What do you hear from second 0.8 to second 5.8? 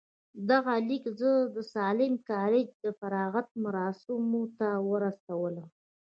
ليک زه د ساليم کالج د فراغت مراسمو ته ورسولم.